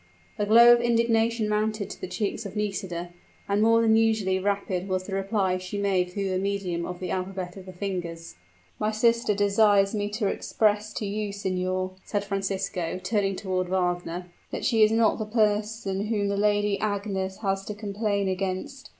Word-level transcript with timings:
A 0.39 0.47
glow 0.47 0.73
of 0.73 0.81
indignation 0.81 1.47
mounted 1.47 1.87
to 1.91 2.01
the 2.01 2.07
cheeks 2.07 2.43
of 2.43 2.55
Nisida; 2.55 3.11
and 3.47 3.61
more 3.61 3.81
than 3.83 3.95
usually 3.95 4.39
rapid 4.39 4.87
was 4.89 5.03
the 5.03 5.13
reply 5.13 5.59
she 5.59 5.77
made 5.77 6.09
through 6.11 6.31
the 6.31 6.39
medium 6.39 6.87
of 6.87 6.99
the 6.99 7.11
alphabet 7.11 7.55
of 7.55 7.67
the 7.67 7.71
fingers. 7.71 8.33
"My 8.79 8.89
sister 8.91 9.35
desires 9.35 9.93
me 9.93 10.09
to 10.09 10.25
express 10.25 10.91
to 10.93 11.05
you, 11.05 11.31
signor," 11.31 11.91
said 12.03 12.23
Francisco, 12.23 12.99
turning 13.03 13.35
toward 13.35 13.69
Wagner, 13.69 14.25
"that 14.49 14.65
she 14.65 14.81
is 14.81 14.91
not 14.91 15.19
the 15.19 15.25
person 15.25 16.07
whom 16.07 16.29
the 16.29 16.35
Lady 16.35 16.79
Agnes 16.79 17.37
has 17.43 17.63
to 17.65 17.75
complain 17.75 18.27
against. 18.27 18.89